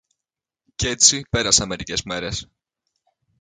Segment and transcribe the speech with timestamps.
[0.75, 2.47] Κι έτσι πέρασαν μερικές μέρες.